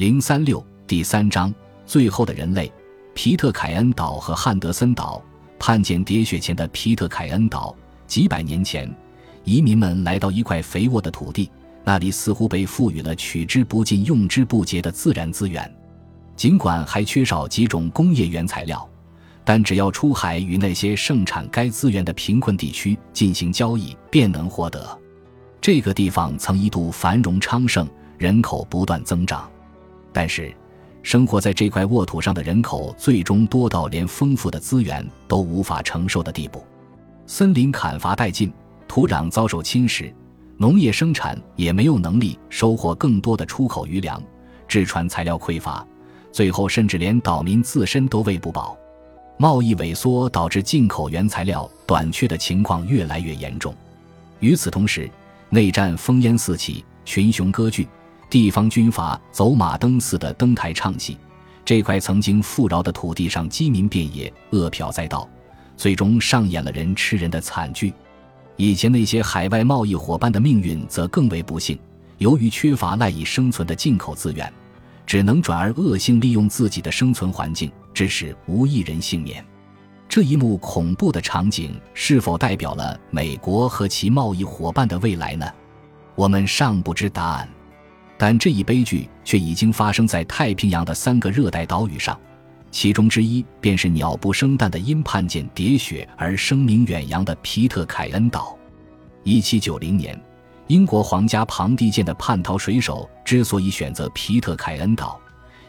[0.00, 1.54] 零三六第三章
[1.84, 2.72] 最后的人类，
[3.12, 5.22] 皮特凯恩岛和汉德森岛
[5.58, 7.76] 叛建喋血前的皮特凯恩岛，
[8.06, 8.90] 几百年前，
[9.44, 11.50] 移民们来到一块肥沃的土地，
[11.84, 15.70] 那里似乎被赋予了取之不尽、用之不竭的自然资源。
[16.34, 18.88] 尽管还缺少几种工业原材料，
[19.44, 24.98] 但只要出海与那些盛产该资源的贫困地区进行交易，便能获得。
[25.60, 27.86] 这个地方曾一度繁荣昌盛，
[28.16, 29.46] 人口不断增长。
[30.12, 30.52] 但是，
[31.02, 36.64] 生活在这块沃土上的人口最终多到连丰富的资源都无法承受的地步。
[37.26, 38.52] 森林砍伐殆尽，
[38.88, 40.12] 土壤遭受侵蚀，
[40.56, 44.22] 农业生产也没有能力收获更多的出口余粮，
[44.68, 45.86] 制船材料匮乏，
[46.32, 48.76] 最后甚至连岛民自身都喂不饱。
[49.38, 53.74] 贸易萎缩导致进口原材料短缺的情况越来越严重。
[54.40, 55.10] 与此同时，
[55.48, 57.88] 内战烽烟四起，群雄割据。
[58.30, 61.18] 地方军阀走马灯似的登台唱戏，
[61.64, 65.28] 这块曾经富饶的土地上饥民遍野，饿殍载道，
[65.76, 67.92] 最终上演了人吃人的惨剧。
[68.56, 71.76] 以前那些海外贸易伙伴的命运则更为不幸，
[72.18, 74.52] 由于缺乏赖以生存的进口资源，
[75.04, 79.44] 只能转而恶性利用自己的生存环境，致使无一人幸免。
[80.08, 85.50] 这一幕恐怖的场景是否代表了美国和其贸易伙伴的未来呢？
[86.14, 87.48] 我们尚不知答案。
[88.22, 92.20] 但这一悲剧却已经发生在太平洋的三个热带岛屿上，
[92.70, 98.54] 其中之一便是鸟不生蛋的因叛舰喋血而声名远扬的皮特凯恩岛。
[99.24, 100.20] 一七九零年，
[100.66, 105.18] 英国皇家庞蒂舰的叛逃水手之所以选择皮特凯恩岛，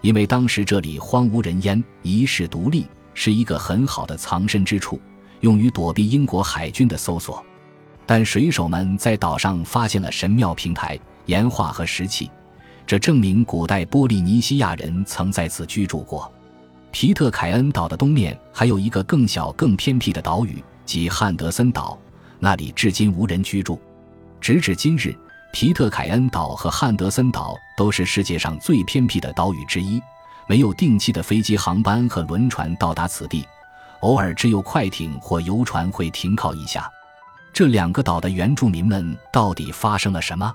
[0.02, 5.00] 因为当时这里荒无人烟，遗世独立，是一个很好的藏身之处，
[5.40, 7.42] 用于躲避英国海军的搜索。
[8.06, 12.30] 但水手们在岛上发现了神庙平台、岩画和石器。
[12.92, 16.30] 这证明古代波利尼西亚人曾在此居住过。
[16.92, 21.97] 皮特凯恩岛的东面还有一个更小、更偏僻的岛屿，即汉德森岛，
[22.38, 23.80] 那里至今无人居住。
[24.41, 25.16] 直至今日，
[25.53, 30.01] 皮特凯恩岛和汉德森岛都是世界上最偏僻的岛屿之一，
[30.46, 33.47] 没有定期的飞机航班和轮船到达此地，
[34.01, 36.91] 偶尔只有快艇或游船会停靠一下。
[37.53, 40.53] 这两个岛的原住民们到底发生了什么？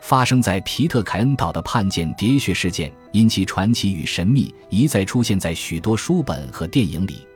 [0.00, 7.26] 发生在皮特凯恩岛的叛舰喋血事件，因其传奇与神秘，一再出现在许多书本和电影里；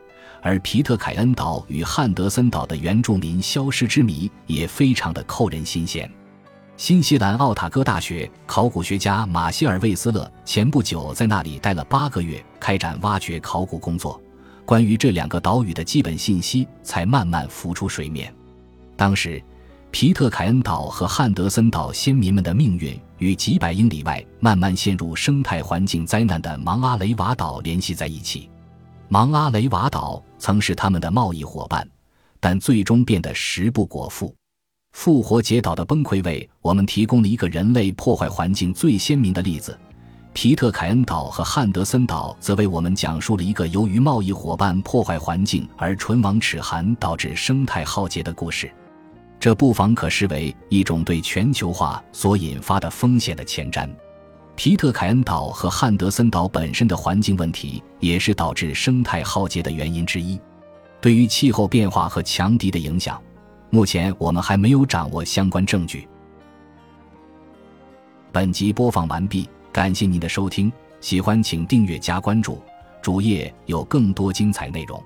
[0.40, 6.08] 而皮特凯恩岛与汉德森岛的原住民消失之谜，也非常的扣人心弦。
[6.76, 14.20] 新西兰奥塔哥大学考古学家马歇尔·魏斯勒前不久在那里待了八个月，开展挖掘考古工作，
[14.64, 18.32] 关于这两个岛屿的基本信息才慢慢浮出水面。
[18.96, 19.42] 当时。
[19.92, 28.48] 皮特凯恩岛和汉德森岛先民们的命运与几百英里外慢慢陷入生态环境灾难的芒阿雷瓦岛联系在一起。
[29.08, 31.86] 芒阿雷瓦岛曾是他们的贸易伙伴，
[32.38, 34.32] 但最终变得食不果腹。
[34.92, 39.76] 复活节岛的崩溃为我们提供了一个人类破坏环境最鲜明的例子。
[40.32, 48.72] 皮特凯恩岛和汉德森岛则为我们讲述了一个由于贸易伙伴破坏环境而唇亡齿寒，导致生态浩劫的故事。
[49.40, 53.88] 这不妨可视为一种对全球化所引发的风险的前瞻。
[54.54, 60.38] 皮特凯恩岛和汉德森岛本身的环境问题，也是导致生态浩劫的原因之一。
[61.00, 63.18] 对于气候变化和强敌的影响，
[63.70, 66.06] 目前我们还没有掌握相关证据。
[68.30, 72.62] 本集播放完毕，感谢您的收听，喜欢请订阅加关注，
[73.00, 75.02] 主页有更多精彩内容。